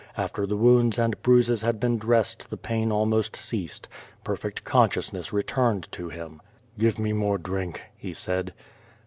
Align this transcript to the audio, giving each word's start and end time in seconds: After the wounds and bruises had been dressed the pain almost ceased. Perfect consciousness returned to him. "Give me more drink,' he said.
After 0.17 0.47
the 0.47 0.57
wounds 0.57 0.97
and 0.97 1.21
bruises 1.21 1.61
had 1.61 1.79
been 1.79 1.99
dressed 1.99 2.49
the 2.49 2.57
pain 2.57 2.91
almost 2.91 3.35
ceased. 3.35 3.87
Perfect 4.23 4.63
consciousness 4.63 5.31
returned 5.31 5.87
to 5.91 6.09
him. 6.09 6.41
"Give 6.79 6.97
me 6.97 7.13
more 7.13 7.37
drink,' 7.37 7.83
he 7.95 8.11
said. 8.13 8.55